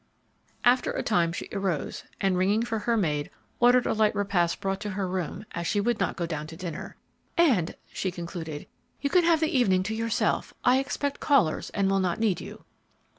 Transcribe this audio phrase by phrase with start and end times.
[0.63, 4.79] After a tune she arose, and ringing for her maid, ordered a light repast brought
[4.79, 6.95] to her room, as she would not go down to dinner;
[7.37, 8.65] "And," she concluded,
[8.99, 12.65] "you can have the evening to yourself: I expect callers, and will not need you."